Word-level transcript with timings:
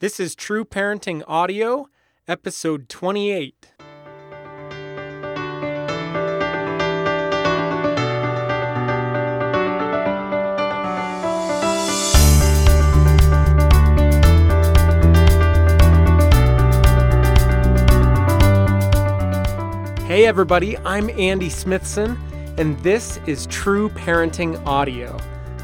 This 0.00 0.20
is 0.20 0.36
True 0.36 0.64
Parenting 0.64 1.24
Audio, 1.26 1.88
episode 2.28 2.88
28. 2.88 3.66
Hey, 20.06 20.26
everybody, 20.26 20.78
I'm 20.84 21.10
Andy 21.10 21.50
Smithson, 21.50 22.16
and 22.56 22.78
this 22.84 23.18
is 23.26 23.46
True 23.46 23.88
Parenting 23.88 24.64
Audio, 24.64 25.18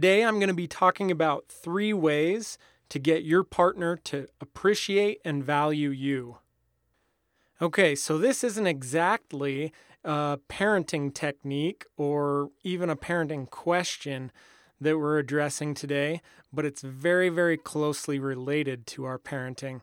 Today, 0.00 0.24
I'm 0.24 0.36
going 0.36 0.48
to 0.48 0.54
be 0.54 0.66
talking 0.66 1.10
about 1.10 1.48
three 1.48 1.92
ways 1.92 2.56
to 2.88 2.98
get 2.98 3.22
your 3.22 3.44
partner 3.44 3.98
to 4.04 4.28
appreciate 4.40 5.20
and 5.26 5.44
value 5.44 5.90
you. 5.90 6.38
Okay, 7.60 7.94
so 7.94 8.16
this 8.16 8.42
isn't 8.42 8.66
exactly 8.66 9.74
a 10.02 10.38
parenting 10.48 11.12
technique 11.12 11.84
or 11.98 12.48
even 12.62 12.88
a 12.88 12.96
parenting 12.96 13.50
question 13.50 14.32
that 14.80 14.96
we're 14.96 15.18
addressing 15.18 15.74
today, 15.74 16.22
but 16.50 16.64
it's 16.64 16.80
very, 16.80 17.28
very 17.28 17.58
closely 17.58 18.18
related 18.18 18.86
to 18.86 19.04
our 19.04 19.18
parenting. 19.18 19.82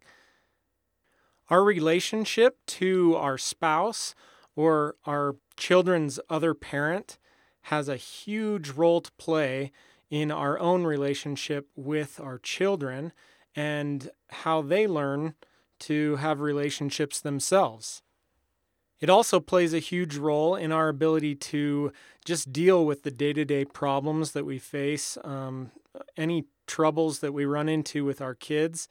Our 1.51 1.63
relationship 1.63 2.57
to 2.65 3.15
our 3.17 3.37
spouse 3.37 4.15
or 4.55 4.95
our 5.05 5.35
children's 5.57 6.19
other 6.27 6.55
parent 6.55 7.19
has 7.65 7.87
a 7.87 7.97
huge 7.97 8.71
role 8.71 9.01
to 9.01 9.11
play 9.19 9.71
in 10.09 10.31
our 10.31 10.57
own 10.59 10.83
relationship 10.83 11.67
with 11.75 12.19
our 12.19 12.37
children 12.37 13.11
and 13.55 14.09
how 14.29 14.61
they 14.61 14.87
learn 14.87 15.33
to 15.79 16.15
have 16.17 16.39
relationships 16.39 17.19
themselves. 17.19 18.01
It 18.99 19.09
also 19.09 19.39
plays 19.39 19.73
a 19.73 19.79
huge 19.79 20.17
role 20.17 20.55
in 20.55 20.71
our 20.71 20.89
ability 20.89 21.35
to 21.35 21.91
just 22.25 22.51
deal 22.51 22.85
with 22.85 23.03
the 23.03 23.11
day 23.11 23.31
to 23.33 23.45
day 23.45 23.63
problems 23.63 24.31
that 24.31 24.45
we 24.45 24.57
face, 24.57 25.17
um, 25.23 25.71
any 26.15 26.45
troubles 26.65 27.19
that 27.19 27.33
we 27.33 27.45
run 27.45 27.69
into 27.69 28.03
with 28.05 28.21
our 28.21 28.33
kids. 28.33 28.87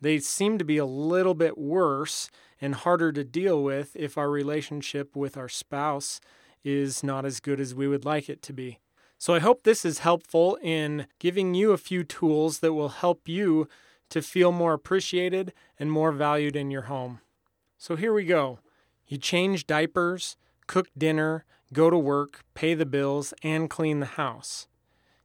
They 0.00 0.18
seem 0.18 0.58
to 0.58 0.64
be 0.64 0.76
a 0.76 0.84
little 0.84 1.34
bit 1.34 1.56
worse 1.56 2.30
and 2.60 2.74
harder 2.74 3.12
to 3.12 3.24
deal 3.24 3.62
with 3.62 3.94
if 3.94 4.18
our 4.18 4.30
relationship 4.30 5.14
with 5.14 5.36
our 5.36 5.48
spouse 5.48 6.20
is 6.64 7.04
not 7.04 7.24
as 7.24 7.40
good 7.40 7.60
as 7.60 7.74
we 7.74 7.86
would 7.86 8.04
like 8.04 8.28
it 8.28 8.42
to 8.42 8.52
be. 8.52 8.80
So 9.24 9.32
I 9.32 9.38
hope 9.38 9.62
this 9.62 9.86
is 9.86 10.00
helpful 10.00 10.58
in 10.60 11.06
giving 11.18 11.54
you 11.54 11.72
a 11.72 11.78
few 11.78 12.04
tools 12.04 12.58
that 12.58 12.74
will 12.74 12.90
help 12.90 13.26
you 13.26 13.70
to 14.10 14.20
feel 14.20 14.52
more 14.52 14.74
appreciated 14.74 15.54
and 15.78 15.90
more 15.90 16.12
valued 16.12 16.56
in 16.56 16.70
your 16.70 16.92
home. 16.92 17.20
So 17.78 17.96
here 17.96 18.12
we 18.12 18.26
go. 18.26 18.58
You 19.06 19.16
change 19.16 19.66
diapers, 19.66 20.36
cook 20.66 20.88
dinner, 20.98 21.46
go 21.72 21.88
to 21.88 21.96
work, 21.96 22.44
pay 22.52 22.74
the 22.74 22.84
bills, 22.84 23.32
and 23.42 23.70
clean 23.70 24.00
the 24.00 24.20
house. 24.20 24.68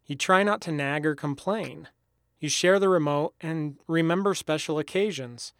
You 0.05 0.15
try 0.15 0.43
not 0.43 0.61
to 0.61 0.71
nag 0.71 1.05
or 1.05 1.13
complain. 1.13 1.89
You 2.39 2.47
share 2.47 2.79
the 2.79 2.87
remote 2.87 3.33
and 3.41 3.75
remember 3.85 4.33
special 4.33 4.79
occasions. 4.79 5.51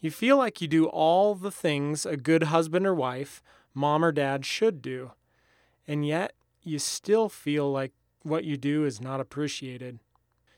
You 0.00 0.10
feel 0.10 0.38
like 0.38 0.62
you 0.62 0.66
do 0.66 0.86
all 0.86 1.34
the 1.34 1.50
things 1.50 2.06
a 2.06 2.16
good 2.16 2.44
husband 2.44 2.86
or 2.86 2.94
wife, 2.94 3.42
mom 3.74 4.02
or 4.02 4.12
dad 4.12 4.46
should 4.46 4.80
do. 4.80 5.10
And 5.86 6.06
yet, 6.06 6.32
you 6.66 6.78
still 6.78 7.28
feel 7.28 7.70
like 7.70 7.92
what 8.22 8.44
you 8.44 8.56
do 8.56 8.84
is 8.84 9.00
not 9.00 9.20
appreciated. 9.20 10.00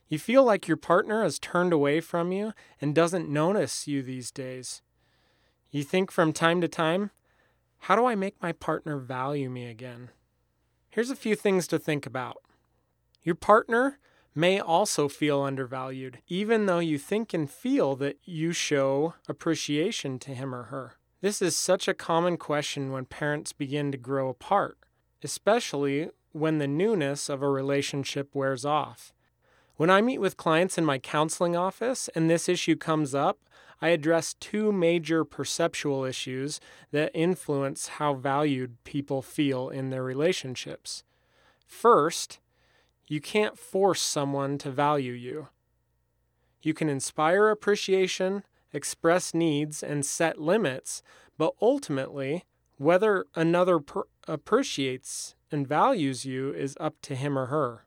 You 0.09 0.19
feel 0.19 0.43
like 0.43 0.67
your 0.67 0.79
partner 0.79 1.23
has 1.23 1.39
turned 1.39 1.73
away 1.73 2.01
from 2.01 2.33
you 2.33 2.55
and 2.81 2.95
doesn't 2.95 3.29
notice 3.29 3.87
you 3.87 4.03
these 4.03 4.31
days. 4.31 4.81
You 5.71 5.83
think 5.83 6.11
from 6.11 6.33
time 6.33 6.63
to 6.63 6.69
time, 6.69 7.11
how 7.81 7.95
do 7.95 8.07
I 8.07 8.15
make 8.15 8.41
my 8.41 8.53
partner 8.53 8.97
value 8.97 9.51
me 9.51 9.67
again? 9.67 10.09
Here's 10.89 11.11
a 11.11 11.17
few 11.17 11.37
things 11.37 11.67
to 11.69 11.79
think 11.79 12.07
about. 12.07 12.39
Your 13.23 13.35
partner 13.35 13.99
may 14.35 14.59
also 14.59 15.09
feel 15.09 15.43
undervalued, 15.43 16.21
even 16.27 16.65
though 16.65 16.79
you 16.79 16.97
think 16.97 17.35
and 17.35 17.51
feel 17.51 17.97
that 17.97 18.17
you 18.25 18.53
show 18.53 19.15
appreciation 19.29 20.19
to 20.21 20.35
him 20.35 20.55
or 20.55 20.65
her. 20.65 20.95
This 21.21 21.43
is 21.43 21.55
such 21.55 21.87
a 21.87 21.95
common 21.95 22.39
question 22.39 22.93
when 22.93 23.05
parents 23.05 23.53
begin 23.53 23.93
to 23.93 23.99
grow 23.99 24.31
apart 24.31 24.79
especially 25.23 26.11
when 26.33 26.59
the 26.59 26.67
newness 26.67 27.29
of 27.29 27.43
a 27.43 27.49
relationship 27.49 28.35
wears 28.35 28.65
off. 28.65 29.13
When 29.77 29.91
I 29.91 30.01
meet 30.01 30.19
with 30.19 30.37
clients 30.37 30.77
in 30.77 30.85
my 30.85 30.99
counseling 30.99 31.57
office 31.57 32.09
and 32.15 32.29
this 32.29 32.49
issue 32.49 32.77
comes 32.77 33.15
up, 33.15 33.39
I 33.81 33.89
address 33.89 34.35
two 34.35 34.73
major 34.73 35.25
perceptual 35.25 36.05
issues 36.05 36.61
that 36.91 37.13
influence 37.15 37.89
how 37.89 38.15
valued 38.15 38.83
people 38.83 39.23
feel 39.23 39.69
in 39.69 39.91
their 39.91 40.03
relationships. 40.03 41.05
First, 41.65 42.41
you 43.07 43.21
can't 43.21 43.57
force 43.57 44.03
someone 44.03 44.59
to 44.59 44.71
value 44.71 45.13
you. 45.13 45.49
You 46.61 46.75
can 46.75 46.89
inspire 46.89 47.49
appreciation, 47.49 48.43
express 48.73 49.33
needs, 49.33 49.83
and 49.83 50.05
set 50.05 50.41
limits, 50.41 51.03
but 51.39 51.55
ultimately, 51.63 52.45
whether 52.79 53.27
another 53.35 53.79
per- 53.79 54.05
appreciates 54.27 55.35
and 55.51 55.67
values 55.67 56.25
you 56.25 56.53
is 56.53 56.77
up 56.81 56.95
to 57.03 57.15
him 57.15 57.39
or 57.39 57.47
her. 57.47 57.87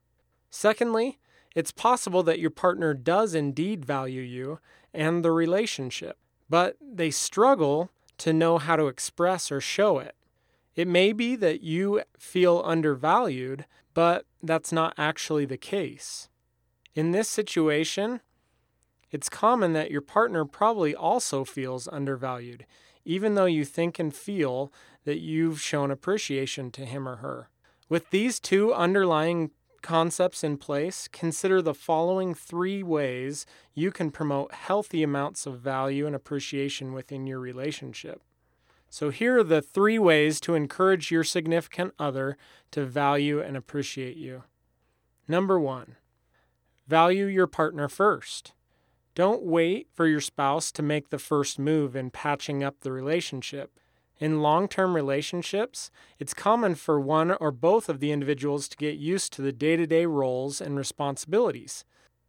Secondly, 0.50 1.20
it's 1.56 1.72
possible 1.72 2.24
that 2.24 2.40
your 2.40 2.50
partner 2.50 2.94
does 2.94 3.34
indeed 3.34 3.86
value 3.86 4.22
you 4.22 4.60
and 4.94 5.24
the 5.24 5.32
relationship, 5.32 6.18
but 6.50 6.78
they 6.82 7.12
struggle 7.12 7.92
to 8.20 8.34
know 8.34 8.58
how 8.58 8.76
to 8.76 8.88
express 8.88 9.52
or 9.52 9.60
show 9.60 9.98
it. 10.00 10.16
It 10.76 10.88
may 10.88 11.12
be 11.12 11.36
that 11.36 11.62
you 11.62 12.04
feel 12.18 12.62
undervalued, 12.66 13.66
but 13.94 14.26
that's 14.42 14.72
not 14.72 14.94
actually 14.98 15.46
the 15.46 15.58
case. 15.58 16.30
In 16.96 17.12
this 17.12 17.30
situation, 17.30 18.22
it's 19.12 19.30
common 19.30 19.74
that 19.74 19.92
your 19.92 20.02
partner 20.02 20.46
probably 20.46 20.96
also 20.96 21.44
feels 21.44 21.88
undervalued 21.90 22.66
even 23.06 23.36
though 23.36 23.46
you 23.46 23.66
think 23.66 24.00
and 24.00 24.14
feel 24.14 24.72
that 25.06 25.20
you've 25.20 25.62
shown 25.62 25.92
appreciation 25.92 26.72
to 26.72 26.86
him 26.86 27.08
or 27.08 27.18
her. 27.18 27.50
With 27.90 28.10
these 28.10 28.40
two 28.40 28.74
underlying 28.74 29.52
concepts 29.82 30.44
in 30.44 30.58
place, 30.58 31.08
consider 31.08 31.62
the 31.62 31.74
following 31.74 32.34
three 32.34 32.84
ways 32.84 33.46
you 33.74 33.92
can 33.92 34.12
promote 34.12 34.54
healthy 34.54 35.04
amounts 35.04 35.46
of 35.46 35.60
value 35.60 36.06
and 36.06 36.16
appreciation 36.16 36.94
within 36.94 37.28
your 37.28 37.40
relationship. 37.40 38.22
So, 38.90 39.10
here 39.10 39.40
are 39.40 39.44
the 39.44 39.62
three 39.62 39.98
ways 39.98 40.42
to 40.42 40.54
encourage 40.54 41.12
your 41.12 41.24
significant 41.24 41.94
other 41.98 42.38
to 42.72 42.86
value 42.86 43.42
and 43.42 43.56
appreciate 43.56 44.18
you. 44.18 44.44
Number 45.28 45.60
one, 45.60 45.96
value 46.88 47.26
your 47.26 47.48
partner 47.48 47.88
first. 47.88 48.52
Don't 49.14 49.44
wait 49.44 49.88
for 49.94 50.08
your 50.08 50.22
spouse 50.22 50.72
to 50.72 50.82
make 50.82 51.10
the 51.10 51.20
first 51.20 51.60
move 51.60 51.96
in 51.96 52.12
patching 52.12 52.64
up 52.64 52.80
the 52.80 52.92
relationship. 52.92 53.78
In 54.20 54.42
long 54.42 54.68
term 54.68 54.96
relationships, 54.96 55.92
it's 56.20 56.34
common 56.34 56.76
for 56.76 57.00
one 57.00 57.32
or 57.32 57.52
both 57.52 57.90
of 57.90 58.00
the 58.00 58.12
individuals 58.12 58.70
to 58.70 58.78
get 58.78 58.98
used 58.98 59.34
to 59.34 59.42
the 59.42 59.52
day 59.52 59.76
to 59.76 59.88
day 59.88 60.06
roles 60.06 60.62
and 60.62 60.78
responsibilities. 60.78 61.84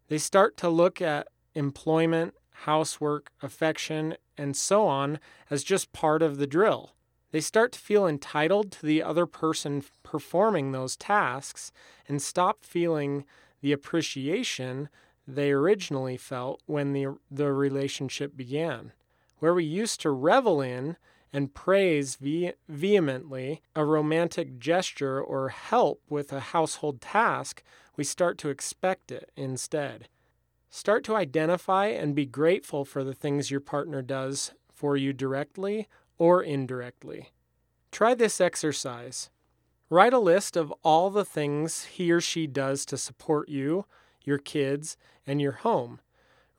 They 0.09 0.19
start 0.19 0.57
to 0.59 0.69
look 0.69 1.01
at 1.01 1.29
employment, 1.55 2.35
housework, 2.51 3.31
affection, 3.43 4.17
and 4.37 4.57
so 4.57 4.87
on 4.87 5.21
as 5.51 5.63
just 5.63 5.93
part 5.93 6.23
of 6.23 6.39
the 6.39 6.47
drill. 6.47 6.95
They 7.31 7.41
start 7.41 7.73
to 7.73 7.79
feel 7.79 8.07
entitled 8.07 8.73
to 8.73 8.87
the 8.87 9.03
other 9.03 9.27
person 9.27 9.85
performing 10.03 10.73
those 10.73 10.97
tasks 10.97 11.73
and 12.09 12.21
stop 12.21 12.65
feeling 12.65 13.25
the 13.61 13.73
appreciation 13.73 14.89
they 15.27 15.53
originally 15.53 16.17
felt 16.17 16.63
when 16.67 16.93
the, 16.93 17.17
the 17.31 17.53
relationship 17.53 18.37
began. 18.37 18.93
Where 19.39 19.55
we 19.55 19.65
used 19.65 20.01
to 20.03 20.11
revel 20.11 20.61
in 20.61 20.97
and 21.33 21.55
praise 21.55 22.17
ve- 22.17 22.53
vehemently 22.69 23.63
a 23.75 23.85
romantic 23.85 24.59
gesture 24.59 25.21
or 25.21 25.49
help 25.49 26.01
with 26.09 26.33
a 26.33 26.41
household 26.41 27.01
task, 27.01 27.63
we 27.97 28.05
start 28.05 28.39
to 28.39 28.49
expect 28.49 29.11
it 29.11 29.31
instead. 29.37 30.09
Start 30.71 31.05
to 31.05 31.17
identify 31.17 31.87
and 31.87 32.15
be 32.15 32.25
grateful 32.25 32.85
for 32.85 33.05
the 33.05 33.15
things 33.15 33.51
your 33.51 33.61
partner 33.61 34.01
does 34.03 34.53
for 34.73 34.97
you 34.97 35.13
directly 35.13 35.89
or 36.19 36.43
indirectly. 36.43 37.31
Try 37.91 38.15
this 38.15 38.41
exercise. 38.41 39.31
Write 39.91 40.15
a 40.15 40.19
list 40.19 40.57
of 40.57 40.73
all 40.83 41.11
the 41.11 41.27
things 41.27 41.85
he 41.85 42.11
or 42.11 42.21
she 42.23 42.47
does 42.47 42.87
to 42.87 42.97
support 42.97 43.51
you, 43.51 43.85
your 44.25 44.39
kids, 44.39 44.97
and 45.27 45.41
your 45.41 45.53
home. 45.53 46.01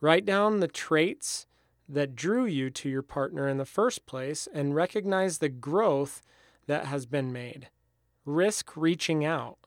Write 0.00 0.24
down 0.24 0.60
the 0.60 0.68
traits 0.68 1.46
that 1.88 2.16
drew 2.16 2.44
you 2.44 2.70
to 2.70 2.88
your 2.88 3.02
partner 3.02 3.48
in 3.48 3.58
the 3.58 3.64
first 3.64 4.06
place 4.06 4.48
and 4.52 4.74
recognize 4.74 5.38
the 5.38 5.48
growth 5.48 6.22
that 6.66 6.86
has 6.86 7.06
been 7.06 7.32
made. 7.32 7.68
Risk 8.24 8.76
reaching 8.76 9.24
out, 9.24 9.58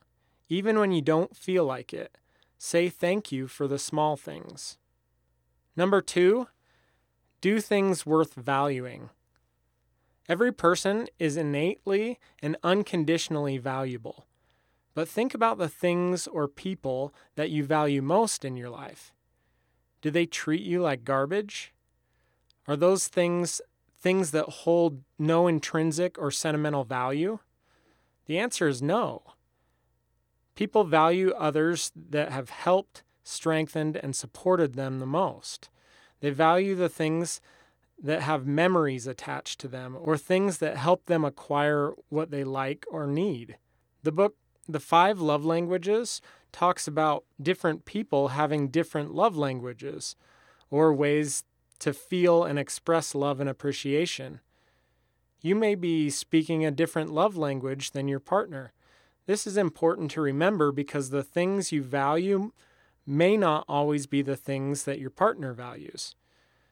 even 0.50 0.80
when 0.80 0.92
you 0.92 1.02
don't 1.02 1.36
feel 1.36 1.66
like 1.66 1.94
it. 1.94 2.18
Say 2.58 2.90
thank 2.90 3.32
you 3.32 3.48
for 3.48 3.68
the 3.68 3.78
small 3.78 4.16
things. 4.16 4.78
Number 5.76 6.02
two, 6.02 6.48
do 7.40 7.62
things 7.62 8.06
worth 8.06 8.34
valuing. 8.34 9.12
Every 10.28 10.52
person 10.52 11.08
is 11.20 11.38
innately 11.38 12.20
and 12.42 12.58
unconditionally 12.64 13.58
valuable. 13.58 14.27
But 14.98 15.08
think 15.08 15.36
about 15.36 15.60
the 15.60 15.70
things 15.70 16.26
or 16.26 16.48
people 16.48 17.14
that 17.36 17.52
you 17.52 17.64
value 17.64 18.02
most 18.02 18.44
in 18.44 18.58
your 18.58 18.72
life. 18.72 19.14
Do 20.02 20.10
they 20.10 20.26
treat 20.26 20.64
you 20.64 20.82
like 20.82 21.04
garbage? 21.04 21.72
Are 22.68 22.76
those 22.76 23.08
things 23.08 23.62
things 24.02 24.32
that 24.32 24.50
hold 24.50 25.04
no 25.20 25.46
intrinsic 25.46 26.18
or 26.18 26.32
sentimental 26.32 26.84
value? 26.84 27.38
The 28.26 28.40
answer 28.40 28.68
is 28.68 28.82
no. 28.82 29.22
People 30.56 30.84
value 30.84 31.32
others 31.38 31.92
that 31.96 32.32
have 32.32 32.50
helped, 32.50 33.04
strengthened, 33.24 33.98
and 33.98 34.16
supported 34.16 34.74
them 34.74 34.98
the 34.98 35.06
most. 35.06 35.70
They 36.22 36.32
value 36.32 36.74
the 36.74 36.90
things 36.90 37.40
that 38.02 38.24
have 38.24 38.48
memories 38.48 39.06
attached 39.06 39.60
to 39.60 39.68
them 39.68 39.96
or 39.96 40.18
things 40.18 40.58
that 40.58 40.78
help 40.78 41.06
them 41.06 41.24
acquire 41.24 41.92
what 42.10 42.32
they 42.32 42.44
like 42.44 42.84
or 42.90 43.06
need. 43.06 43.58
The 44.02 44.12
book, 44.12 44.36
The 44.68 44.80
Five 44.80 45.20
Love 45.20 45.46
Languages, 45.46 46.22
talks 46.52 46.88
about 46.88 47.24
different 47.42 47.86
people 47.86 48.30
having 48.30 48.70
different 48.70 49.14
love 49.14 49.38
languages 49.38 50.16
or 50.70 50.94
ways 50.94 51.44
to 51.80 51.94
feel 51.94 52.44
and 52.44 52.58
express 52.58 53.14
love 53.14 53.40
and 53.40 53.50
appreciation. 53.50 54.40
You 55.42 55.56
may 55.56 55.76
be 55.76 56.10
speaking 56.10 56.66
a 56.66 56.72
different 56.72 57.12
love 57.12 57.38
language 57.38 57.92
than 57.92 58.08
your 58.08 58.20
partner. 58.20 58.74
This 59.28 59.46
is 59.46 59.58
important 59.58 60.10
to 60.12 60.22
remember 60.22 60.72
because 60.72 61.10
the 61.10 61.24
things 61.24 61.72
you 61.72 61.84
value 61.84 62.52
may 63.06 63.38
not 63.38 63.64
always 63.68 64.08
be 64.08 64.22
the 64.22 64.36
things 64.36 64.84
that 64.84 65.00
your 65.00 65.10
partner 65.10 65.54
values. 65.54 66.16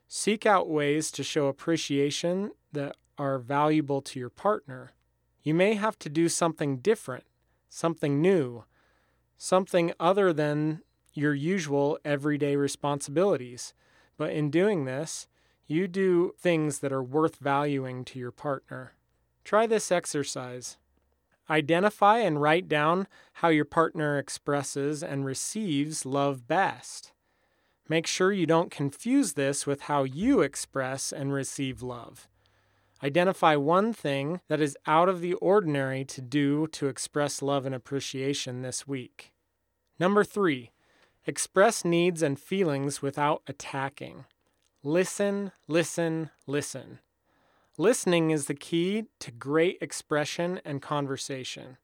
Seek 0.07 0.45
out 0.45 0.69
ways 0.69 1.11
to 1.11 1.23
show 1.23 1.47
appreciation 1.47 2.51
that 2.71 2.97
are 3.17 3.37
valuable 3.37 4.01
to 4.01 4.19
your 4.19 4.29
partner. 4.29 4.91
You 5.43 5.53
may 5.53 5.75
have 5.75 5.97
to 5.99 6.09
do 6.09 6.27
something 6.27 6.77
different, 6.77 7.23
something 7.75 8.21
new, 8.21 8.63
something 9.37 9.91
other 9.99 10.31
than 10.31 10.81
your 11.13 11.33
usual 11.33 11.99
everyday 12.05 12.55
responsibilities. 12.55 13.73
But 14.17 14.31
in 14.31 14.49
doing 14.49 14.85
this, 14.85 15.27
you 15.67 15.89
do 15.89 16.33
things 16.39 16.79
that 16.79 16.93
are 16.93 17.03
worth 17.03 17.35
valuing 17.37 18.05
to 18.05 18.19
your 18.19 18.31
partner. 18.31 18.93
Try 19.43 19.67
this 19.67 19.91
exercise. 19.91 20.77
Identify 21.49 22.19
and 22.19 22.41
write 22.41 22.69
down 22.69 23.07
how 23.33 23.49
your 23.49 23.65
partner 23.65 24.17
expresses 24.17 25.03
and 25.03 25.25
receives 25.25 26.05
love 26.05 26.47
best. 26.47 27.11
Make 27.89 28.07
sure 28.07 28.31
you 28.31 28.45
don't 28.45 28.71
confuse 28.71 29.33
this 29.33 29.67
with 29.67 29.81
how 29.81 30.05
you 30.05 30.39
express 30.39 31.11
and 31.11 31.33
receive 31.33 31.83
love. 31.83 32.29
Identify 33.03 33.55
one 33.55 33.93
thing 33.93 34.41
that 34.47 34.61
is 34.61 34.77
out 34.87 35.09
of 35.09 35.21
the 35.21 35.33
ordinary 35.35 36.05
to 36.05 36.21
do 36.21 36.67
to 36.67 36.87
express 36.87 37.41
love 37.41 37.65
and 37.65 37.75
appreciation 37.75 38.61
this 38.61 38.87
week. 38.87 39.33
Number 39.99 40.23
three, 40.23 40.71
Express 41.27 41.83
needs 41.83 42.21
and 42.21 42.39
feelings 42.39 43.01
without 43.01 43.41
attacking. 43.47 44.25
Listen, 44.83 45.51
listen, 45.67 46.29
listen. 46.45 46.99
Listening 47.79 48.29
is 48.29 48.45
the 48.45 48.53
key 48.53 49.05
to 49.19 49.31
great 49.31 49.79
expression 49.81 50.61
and 50.63 50.83
conversation. 50.83 51.77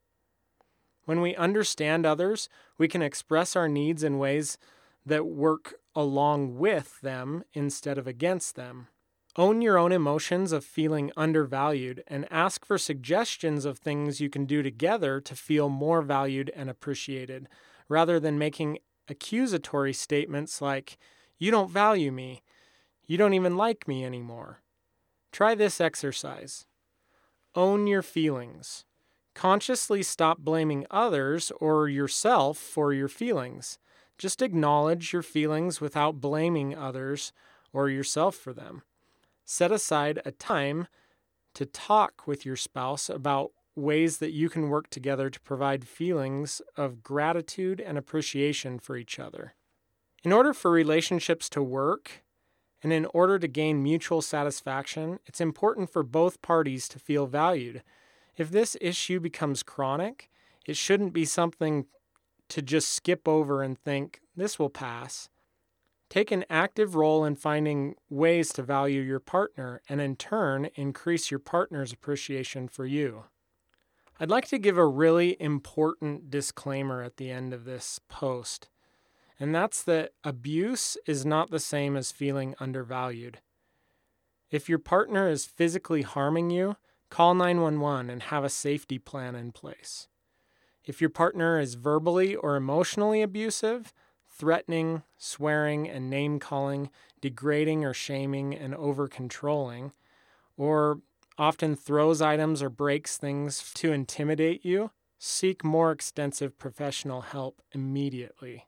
When 1.06 1.22
we 1.22 1.36
understand 1.36 2.06
others, 2.06 2.50
we 2.78 2.88
can 2.88 3.02
express 3.02 3.56
our 3.56 3.68
needs 3.68 4.04
in 4.04 4.20
ways 4.20 4.60
that 5.08 5.26
work 5.26 5.74
along 5.96 6.60
with 6.60 7.02
them 7.02 7.44
instead 7.56 7.98
of 7.98 8.06
against 8.06 8.56
them. 8.56 8.90
Own 9.38 9.62
your 9.62 9.78
own 9.78 9.94
emotions 9.94 10.52
of 10.52 10.66
feeling 10.66 11.12
undervalued 11.16 12.04
and 12.08 12.28
ask 12.30 12.66
for 12.66 12.78
suggestions 12.78 13.64
of 13.64 13.78
things 13.78 14.20
you 14.20 14.30
can 14.30 14.46
do 14.46 14.62
together 14.62 15.22
to 15.22 15.36
feel 15.36 15.70
more 15.70 16.02
valued 16.02 16.52
and 16.54 16.70
appreciated, 16.70 17.48
rather 17.88 18.20
than 18.20 18.38
making 18.38 18.80
accusatory 19.08 19.94
statements 19.94 20.62
like, 20.62 20.98
You 21.38 21.50
don't 21.50 21.72
value 21.72 22.12
me. 22.12 22.44
You 23.06 23.18
don't 23.18 23.34
even 23.34 23.56
like 23.56 23.88
me 23.88 24.04
anymore. 24.04 24.62
Try 25.32 25.56
this 25.56 25.80
exercise. 25.80 26.66
Own 27.56 27.88
your 27.88 28.02
feelings. 28.02 28.84
Consciously 29.34 30.04
stop 30.04 30.40
blaming 30.40 30.86
others 30.92 31.54
or 31.62 31.88
yourself 31.88 32.58
for 32.58 32.94
your 32.94 33.08
feelings. 33.08 33.80
Just 34.18 34.42
acknowledge 34.42 35.14
your 35.14 35.22
feelings 35.22 35.80
without 35.80 36.20
blaming 36.20 36.76
others 36.76 37.32
or 37.72 37.90
yourself 37.90 38.36
for 38.36 38.54
them. 38.54 38.84
Set 39.46 39.72
aside 39.72 40.22
a 40.26 40.32
time 40.32 40.88
to 41.54 41.66
talk 41.66 42.28
with 42.28 42.46
your 42.46 42.56
spouse 42.56 43.10
about 43.10 43.52
ways 43.76 44.18
that 44.18 44.32
you 44.32 44.50
can 44.50 44.70
work 44.70 44.90
together 44.90 45.30
to 45.30 45.40
provide 45.42 45.88
feelings 45.88 46.62
of 46.76 47.04
gratitude 47.04 47.80
and 47.80 47.98
appreciation 47.98 48.80
for 48.80 48.98
each 48.98 49.20
other. 49.20 49.54
In 50.24 50.32
order 50.32 50.54
for 50.54 50.70
relationships 50.70 51.50
to 51.50 51.64
work, 51.64 52.24
and 52.84 52.92
in 52.92 53.06
order 53.08 53.38
to 53.38 53.48
gain 53.48 53.84
mutual 53.84 54.22
satisfaction, 54.22 55.20
it's 55.26 55.42
important 55.42 55.92
for 55.92 56.04
both 56.04 56.42
parties 56.42 56.88
to 56.90 57.00
feel 57.00 57.28
valued. 57.28 57.84
If 58.38 58.50
this 58.50 58.76
issue 58.82 59.20
becomes 59.20 59.64
chronic, 59.64 60.30
it 60.66 60.78
shouldn't 60.78 61.14
be 61.14 61.26
something 61.26 61.86
to 62.50 62.62
just 62.62 62.92
skip 62.92 63.28
over 63.28 63.62
and 63.62 63.78
think, 63.78 64.22
this 64.36 64.58
will 64.58 64.70
pass. 64.70 65.30
Take 66.12 66.32
an 66.32 66.44
active 66.50 66.96
role 66.96 67.24
in 67.24 67.38
finding 67.38 67.96
ways 68.10 68.52
to 68.54 68.64
value 68.64 69.00
your 69.00 69.22
partner 69.22 69.82
and 69.88 70.02
in 70.02 70.18
turn 70.18 70.66
increase 70.76 71.32
your 71.32 71.40
partner's 71.40 71.94
appreciation 71.94 72.68
for 72.68 72.86
you. 72.86 73.24
I'd 74.20 74.30
like 74.30 74.46
to 74.50 74.58
give 74.58 74.78
a 74.78 74.86
really 74.86 75.42
important 75.42 76.30
disclaimer 76.30 77.02
at 77.02 77.16
the 77.16 77.32
end 77.32 77.54
of 77.54 77.64
this 77.64 78.02
post, 78.10 78.68
and 79.40 79.56
that's 79.56 79.82
that 79.84 80.12
abuse 80.26 80.98
is 81.08 81.26
not 81.26 81.50
the 81.50 81.62
same 81.62 81.96
as 81.96 82.12
feeling 82.12 82.56
undervalued. 82.60 83.40
If 84.50 84.68
your 84.68 84.80
partner 84.80 85.30
is 85.30 85.46
physically 85.46 86.02
harming 86.02 86.50
you, 86.50 86.76
call 87.10 87.36
911 87.36 88.10
and 88.10 88.24
have 88.24 88.44
a 88.44 88.50
safety 88.50 89.00
plan 89.00 89.34
in 89.34 89.54
place. 89.54 90.10
If 90.84 91.00
your 91.00 91.10
partner 91.10 91.58
is 91.58 91.76
verbally 91.76 92.36
or 92.36 92.58
emotionally 92.58 93.22
abusive, 93.22 93.94
threatening, 94.42 95.04
swearing, 95.20 95.88
and 95.88 96.10
name 96.10 96.40
calling, 96.40 96.90
degrading 97.22 97.86
or 97.86 97.94
shaming, 97.94 98.56
and 98.56 98.74
over 98.74 99.08
controlling, 99.08 99.92
or 100.58 100.98
often 101.38 101.76
throws 101.76 102.24
items 102.24 102.64
or 102.64 102.68
breaks 102.68 103.18
things 103.18 103.72
to 103.76 103.92
intimidate 103.92 104.66
you, 104.66 104.90
seek 105.20 105.64
more 105.64 105.92
extensive 105.92 106.58
professional 106.58 107.22
help 107.22 107.62
immediately. 107.72 108.66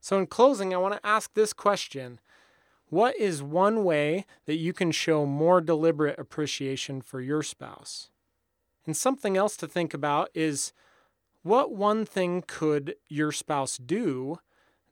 So, 0.00 0.18
in 0.18 0.26
closing, 0.26 0.72
I 0.72 0.78
want 0.78 0.94
to 0.94 1.06
ask 1.06 1.34
this 1.34 1.52
question 1.52 2.18
What 2.88 3.14
is 3.16 3.42
one 3.42 3.84
way 3.84 4.24
that 4.46 4.56
you 4.56 4.72
can 4.72 4.90
show 4.90 5.26
more 5.26 5.60
deliberate 5.60 6.18
appreciation 6.18 7.02
for 7.02 7.20
your 7.20 7.42
spouse? 7.42 8.08
And 8.86 8.96
something 8.96 9.36
else 9.36 9.54
to 9.58 9.68
think 9.68 9.92
about 9.92 10.30
is 10.32 10.72
what 11.42 11.72
one 11.72 12.06
thing 12.06 12.42
could 12.46 12.94
your 13.10 13.32
spouse 13.32 13.76
do 13.76 14.38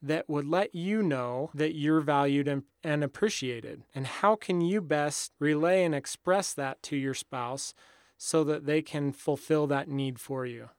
that 0.03 0.29
would 0.29 0.47
let 0.47 0.75
you 0.75 1.03
know 1.03 1.51
that 1.55 1.75
you're 1.75 2.01
valued 2.01 2.49
and, 2.49 2.63
and 2.85 3.03
appreciated? 3.03 3.83
And 3.95 4.07
how 4.07 4.37
can 4.37 4.61
you 4.61 4.81
best 4.81 5.33
relay 5.39 5.85
and 5.85 5.95
express 5.95 6.53
that 6.55 6.83
to 6.85 6.97
your 6.97 7.15
spouse 7.15 7.75
so 8.19 8.45
that 8.45 8.67
they 8.67 8.83
can 8.83 9.13
fulfill 9.13 9.67
that 9.67 9.89
need 9.89 10.19
for 10.19 10.47
you? 10.47 10.71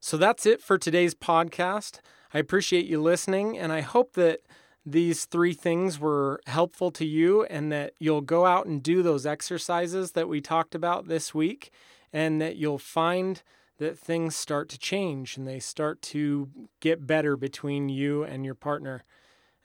So 0.00 0.16
that's 0.16 0.46
it 0.46 0.60
for 0.60 0.78
today's 0.78 1.14
podcast. 1.14 2.00
I 2.32 2.38
appreciate 2.38 2.86
you 2.86 3.00
listening, 3.02 3.58
and 3.58 3.72
I 3.72 3.80
hope 3.80 4.12
that 4.12 4.40
these 4.84 5.24
three 5.24 5.52
things 5.52 5.98
were 5.98 6.40
helpful 6.46 6.92
to 6.92 7.04
you 7.04 7.44
and 7.44 7.72
that 7.72 7.94
you'll 7.98 8.20
go 8.20 8.46
out 8.46 8.66
and 8.66 8.82
do 8.82 9.02
those 9.02 9.26
exercises 9.26 10.12
that 10.12 10.28
we 10.28 10.40
talked 10.40 10.76
about 10.76 11.08
this 11.08 11.34
week 11.34 11.72
and 12.12 12.40
that 12.40 12.54
you'll 12.54 12.78
find 12.78 13.42
that 13.78 13.98
things 13.98 14.34
start 14.34 14.68
to 14.70 14.78
change 14.78 15.36
and 15.36 15.46
they 15.46 15.58
start 15.58 16.00
to 16.00 16.48
get 16.80 17.06
better 17.06 17.36
between 17.36 17.88
you 17.88 18.22
and 18.22 18.44
your 18.44 18.54
partner. 18.54 19.04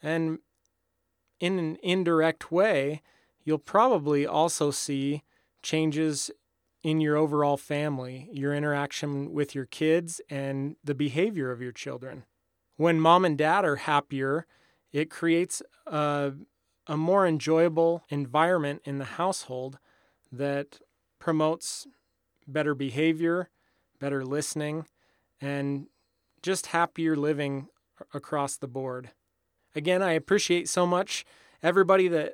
And 0.01 0.39
in 1.39 1.57
an 1.59 1.77
indirect 1.81 2.51
way, 2.51 3.01
you'll 3.43 3.57
probably 3.57 4.25
also 4.25 4.71
see 4.71 5.23
changes 5.63 6.31
in 6.83 6.99
your 6.99 7.15
overall 7.15 7.57
family, 7.57 8.27
your 8.31 8.53
interaction 8.53 9.33
with 9.33 9.53
your 9.53 9.65
kids, 9.65 10.19
and 10.29 10.75
the 10.83 10.95
behavior 10.95 11.51
of 11.51 11.61
your 11.61 11.71
children. 11.71 12.23
When 12.77 12.99
mom 12.99 13.23
and 13.25 13.37
dad 13.37 13.65
are 13.65 13.75
happier, 13.77 14.47
it 14.91 15.09
creates 15.09 15.61
a, 15.85 16.33
a 16.87 16.97
more 16.97 17.27
enjoyable 17.27 18.03
environment 18.09 18.81
in 18.83 18.97
the 18.97 19.05
household 19.05 19.77
that 20.31 20.79
promotes 21.19 21.87
better 22.47 22.73
behavior, 22.73 23.49
better 24.01 24.25
listening, 24.25 24.85
and 25.39 25.87
just 26.41 26.67
happier 26.67 27.15
living 27.15 27.67
across 28.13 28.57
the 28.57 28.67
board. 28.67 29.11
Again, 29.75 30.01
I 30.01 30.13
appreciate 30.13 30.67
so 30.67 30.85
much 30.85 31.23
everybody 31.63 32.09
that 32.09 32.33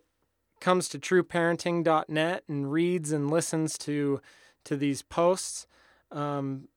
comes 0.60 0.90
to 0.90 0.98
trueparenting.net 0.98 2.44
and 2.48 2.72
reads 2.72 3.12
and 3.12 3.30
listens 3.30 3.78
to 3.80 4.22
to 4.64 4.76
these 4.76 5.02
posts. 5.02 5.68
Um, 6.12 6.68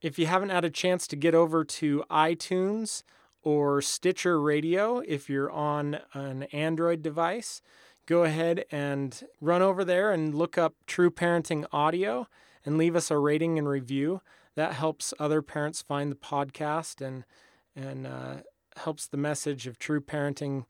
if 0.00 0.18
you 0.18 0.26
haven't 0.26 0.48
had 0.48 0.64
a 0.64 0.70
chance 0.70 1.06
to 1.08 1.16
get 1.16 1.34
over 1.34 1.64
to 1.64 2.04
iTunes 2.10 3.02
or 3.42 3.82
Stitcher 3.82 4.40
Radio, 4.40 4.98
if 5.00 5.28
you're 5.28 5.50
on 5.50 5.98
an 6.14 6.44
Android 6.44 7.02
device, 7.02 7.60
go 8.06 8.24
ahead 8.24 8.64
and 8.70 9.22
run 9.40 9.62
over 9.62 9.84
there 9.84 10.10
and 10.10 10.34
look 10.34 10.56
up 10.56 10.74
True 10.86 11.10
Parenting 11.10 11.66
Audio 11.72 12.28
and 12.68 12.76
leave 12.76 12.94
us 12.94 13.10
a 13.10 13.16
rating 13.16 13.58
and 13.58 13.66
review. 13.66 14.20
That 14.54 14.74
helps 14.74 15.14
other 15.18 15.40
parents 15.40 15.80
find 15.80 16.12
the 16.12 16.16
podcast 16.16 17.00
and 17.00 17.24
and 17.74 18.06
uh, 18.06 18.34
helps 18.76 19.06
the 19.06 19.16
message 19.16 19.66
of 19.66 19.78
true 19.78 20.02
parenting 20.02 20.68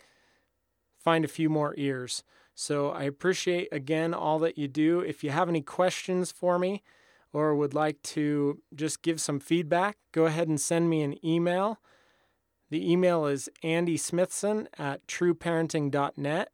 find 0.96 1.24
a 1.24 1.28
few 1.28 1.50
more 1.50 1.74
ears. 1.76 2.22
So 2.54 2.90
I 2.90 3.02
appreciate 3.02 3.68
again 3.72 4.14
all 4.14 4.38
that 4.38 4.56
you 4.56 4.68
do. 4.68 5.00
If 5.00 5.24
you 5.24 5.30
have 5.30 5.48
any 5.48 5.60
questions 5.60 6.30
for 6.30 6.56
me 6.56 6.84
or 7.32 7.56
would 7.56 7.74
like 7.74 8.00
to 8.02 8.62
just 8.72 9.02
give 9.02 9.20
some 9.20 9.40
feedback, 9.40 9.96
go 10.12 10.26
ahead 10.26 10.46
and 10.46 10.60
send 10.60 10.88
me 10.88 11.02
an 11.02 11.18
email. 11.26 11.80
The 12.70 12.92
email 12.92 13.26
is 13.26 13.48
andysmithson 13.64 14.68
at 14.78 15.04
trueparenting.net 15.08 16.52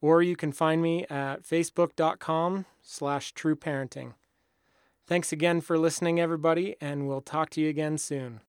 or 0.00 0.20
you 0.20 0.34
can 0.34 0.50
find 0.50 0.82
me 0.82 1.04
at 1.04 1.44
facebook.com 1.44 2.66
slash 2.82 3.32
trueparenting. 3.34 4.14
Thanks 5.08 5.32
again 5.32 5.62
for 5.62 5.78
listening, 5.78 6.20
everybody, 6.20 6.76
and 6.82 7.08
we'll 7.08 7.22
talk 7.22 7.48
to 7.50 7.62
you 7.62 7.70
again 7.70 7.96
soon. 7.96 8.40